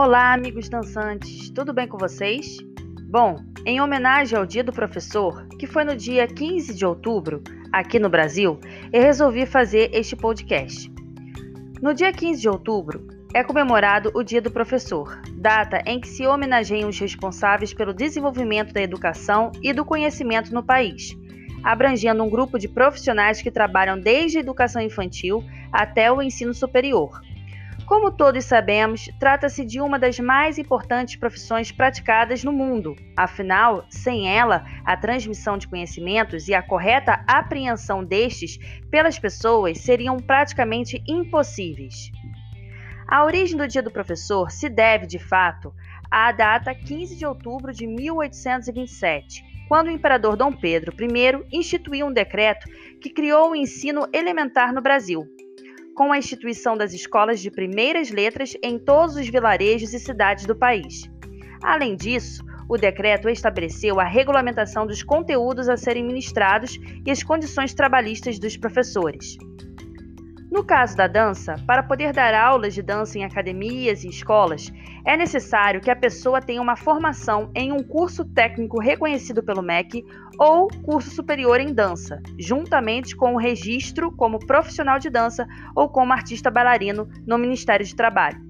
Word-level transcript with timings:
Olá, 0.00 0.32
amigos 0.32 0.68
dançantes, 0.68 1.50
tudo 1.50 1.72
bem 1.72 1.88
com 1.88 1.98
vocês? 1.98 2.58
Bom, 3.10 3.34
em 3.66 3.80
homenagem 3.80 4.38
ao 4.38 4.46
Dia 4.46 4.62
do 4.62 4.72
Professor, 4.72 5.48
que 5.58 5.66
foi 5.66 5.82
no 5.82 5.96
dia 5.96 6.24
15 6.24 6.72
de 6.72 6.86
outubro, 6.86 7.42
aqui 7.72 7.98
no 7.98 8.08
Brasil, 8.08 8.60
eu 8.92 9.02
resolvi 9.02 9.44
fazer 9.44 9.90
este 9.92 10.14
podcast. 10.14 10.88
No 11.82 11.92
dia 11.92 12.12
15 12.12 12.40
de 12.40 12.48
outubro 12.48 13.08
é 13.34 13.42
comemorado 13.42 14.12
o 14.14 14.22
Dia 14.22 14.40
do 14.40 14.52
Professor, 14.52 15.20
data 15.32 15.82
em 15.84 16.00
que 16.00 16.06
se 16.06 16.24
homenageiam 16.24 16.90
os 16.90 16.98
responsáveis 17.00 17.74
pelo 17.74 17.92
desenvolvimento 17.92 18.72
da 18.72 18.80
educação 18.80 19.50
e 19.64 19.72
do 19.72 19.84
conhecimento 19.84 20.54
no 20.54 20.62
país, 20.62 21.18
abrangendo 21.64 22.22
um 22.22 22.30
grupo 22.30 22.56
de 22.56 22.68
profissionais 22.68 23.42
que 23.42 23.50
trabalham 23.50 23.98
desde 23.98 24.38
a 24.38 24.42
educação 24.42 24.80
infantil 24.80 25.42
até 25.72 26.08
o 26.12 26.22
ensino 26.22 26.54
superior 26.54 27.20
como 27.88 28.12
todos 28.12 28.44
sabemos, 28.44 29.08
trata-se 29.18 29.64
de 29.64 29.80
uma 29.80 29.98
das 29.98 30.18
mais 30.18 30.58
importantes 30.58 31.16
profissões 31.16 31.72
praticadas 31.72 32.44
no 32.44 32.52
mundo. 32.52 32.94
Afinal, 33.16 33.86
sem 33.88 34.28
ela, 34.28 34.62
a 34.84 34.94
transmissão 34.94 35.56
de 35.56 35.66
conhecimentos 35.66 36.48
e 36.48 36.54
a 36.54 36.60
correta 36.62 37.24
apreensão 37.26 38.04
destes 38.04 38.58
pelas 38.90 39.18
pessoas 39.18 39.78
seriam 39.78 40.18
praticamente 40.18 41.02
impossíveis. 41.08 42.12
A 43.08 43.24
origem 43.24 43.56
do 43.56 43.66
Dia 43.66 43.82
do 43.82 43.90
Professor 43.90 44.50
se 44.50 44.68
deve, 44.68 45.06
de 45.06 45.18
fato, 45.18 45.72
à 46.10 46.30
data 46.30 46.74
15 46.74 47.16
de 47.16 47.24
outubro 47.24 47.72
de 47.72 47.86
1827, 47.86 49.42
quando 49.66 49.86
o 49.86 49.92
imperador 49.92 50.36
Dom 50.36 50.52
Pedro 50.52 50.94
I 51.00 51.56
instituiu 51.56 52.08
um 52.08 52.12
decreto 52.12 52.68
que 53.00 53.08
criou 53.08 53.52
o 53.52 53.56
ensino 53.56 54.06
elementar 54.12 54.74
no 54.74 54.82
Brasil 54.82 55.26
com 55.98 56.12
a 56.12 56.18
instituição 56.18 56.76
das 56.76 56.92
escolas 56.92 57.40
de 57.40 57.50
primeiras 57.50 58.08
letras 58.08 58.56
em 58.62 58.78
todos 58.78 59.16
os 59.16 59.28
vilarejos 59.28 59.92
e 59.92 59.98
cidades 59.98 60.46
do 60.46 60.54
país. 60.54 61.10
Além 61.60 61.96
disso, 61.96 62.44
o 62.68 62.78
decreto 62.78 63.28
estabeleceu 63.28 63.98
a 63.98 64.04
regulamentação 64.04 64.86
dos 64.86 65.02
conteúdos 65.02 65.68
a 65.68 65.76
serem 65.76 66.04
ministrados 66.04 66.78
e 67.04 67.10
as 67.10 67.24
condições 67.24 67.74
trabalhistas 67.74 68.38
dos 68.38 68.56
professores. 68.56 69.36
No 70.50 70.64
caso 70.64 70.96
da 70.96 71.06
dança, 71.06 71.56
para 71.66 71.82
poder 71.82 72.14
dar 72.14 72.32
aulas 72.32 72.72
de 72.72 72.80
dança 72.80 73.18
em 73.18 73.24
academias 73.24 74.02
e 74.02 74.08
escolas, 74.08 74.72
é 75.04 75.14
necessário 75.14 75.80
que 75.80 75.90
a 75.90 75.96
pessoa 75.96 76.40
tenha 76.40 76.62
uma 76.62 76.74
formação 76.74 77.50
em 77.54 77.70
um 77.70 77.82
curso 77.82 78.24
técnico 78.24 78.80
reconhecido 78.80 79.42
pelo 79.42 79.62
MEC 79.62 80.02
ou 80.38 80.68
curso 80.84 81.10
superior 81.10 81.60
em 81.60 81.74
dança, 81.74 82.22
juntamente 82.38 83.14
com 83.14 83.34
o 83.34 83.38
registro 83.38 84.10
como 84.10 84.38
profissional 84.38 84.98
de 84.98 85.10
dança 85.10 85.46
ou 85.76 85.86
como 85.86 86.14
artista 86.14 86.50
bailarino 86.50 87.06
no 87.26 87.36
Ministério 87.36 87.84
de 87.84 87.94
Trabalho. 87.94 88.40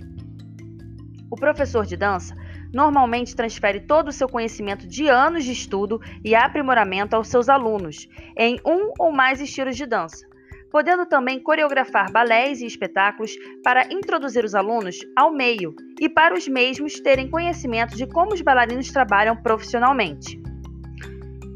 O 1.28 1.34
professor 1.34 1.84
de 1.84 1.96
dança 1.96 2.32
normalmente 2.72 3.34
transfere 3.34 3.80
todo 3.80 4.08
o 4.08 4.12
seu 4.12 4.28
conhecimento 4.28 4.86
de 4.86 5.08
anos 5.08 5.44
de 5.44 5.50
estudo 5.50 6.00
e 6.24 6.32
aprimoramento 6.32 7.16
aos 7.16 7.26
seus 7.26 7.48
alunos 7.48 8.06
em 8.36 8.60
um 8.64 8.92
ou 9.00 9.10
mais 9.10 9.40
estilos 9.40 9.76
de 9.76 9.84
dança 9.84 10.27
podendo 10.70 11.06
também 11.06 11.40
coreografar 11.40 12.10
balés 12.10 12.60
e 12.60 12.66
espetáculos 12.66 13.34
para 13.62 13.86
introduzir 13.92 14.44
os 14.44 14.54
alunos 14.54 14.98
ao 15.16 15.32
meio 15.32 15.74
e 16.00 16.08
para 16.08 16.34
os 16.34 16.46
mesmos 16.46 17.00
terem 17.00 17.30
conhecimento 17.30 17.96
de 17.96 18.06
como 18.06 18.34
os 18.34 18.40
bailarinos 18.40 18.90
trabalham 18.90 19.36
profissionalmente. 19.36 20.40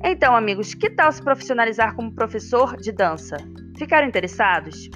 Então, 0.04 0.34
amigos, 0.34 0.74
que 0.74 0.90
tal 0.90 1.12
se 1.12 1.22
profissionalizar 1.22 1.94
como 1.94 2.12
professor 2.12 2.76
de 2.76 2.90
dança? 2.90 3.36
Ficaram 3.78 4.08
interessados? 4.08 4.90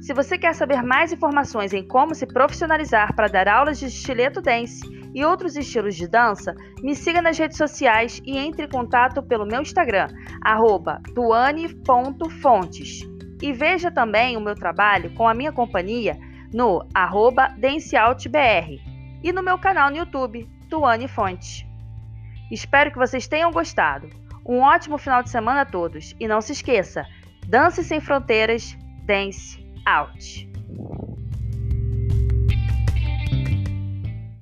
Se 0.00 0.14
você 0.14 0.38
quer 0.38 0.54
saber 0.54 0.84
mais 0.84 1.12
informações 1.12 1.72
em 1.72 1.84
como 1.84 2.14
se 2.14 2.26
profissionalizar 2.26 3.12
para 3.16 3.26
dar 3.26 3.48
aulas 3.48 3.80
de 3.80 3.86
estileto 3.86 4.40
dance 4.40 4.80
e 5.12 5.24
outros 5.24 5.56
estilos 5.56 5.96
de 5.96 6.06
dança, 6.06 6.54
me 6.80 6.94
siga 6.94 7.20
nas 7.20 7.36
redes 7.36 7.56
sociais 7.56 8.22
e 8.24 8.38
entre 8.38 8.66
em 8.66 8.68
contato 8.68 9.20
pelo 9.20 9.44
meu 9.44 9.62
Instagram, 9.62 10.06
tuane.fontes. 11.12 13.15
E 13.40 13.52
veja 13.52 13.90
também 13.90 14.36
o 14.36 14.40
meu 14.40 14.54
trabalho 14.54 15.12
com 15.14 15.28
a 15.28 15.34
minha 15.34 15.52
companhia 15.52 16.18
no 16.52 16.86
arroba 16.94 17.48
DenseOutBR 17.58 18.80
e 19.22 19.32
no 19.32 19.42
meu 19.42 19.58
canal 19.58 19.90
no 19.90 19.96
YouTube, 19.96 20.48
Tuane 20.70 21.08
Fontes. 21.08 21.66
Espero 22.50 22.90
que 22.90 22.98
vocês 22.98 23.26
tenham 23.26 23.50
gostado. 23.50 24.08
Um 24.44 24.60
ótimo 24.60 24.96
final 24.96 25.22
de 25.22 25.30
semana 25.30 25.62
a 25.62 25.66
todos 25.66 26.14
e 26.20 26.28
não 26.28 26.40
se 26.40 26.52
esqueça, 26.52 27.04
dance 27.48 27.82
sem 27.82 28.00
fronteiras, 28.00 28.76
dance 29.04 29.58
out. 29.84 30.55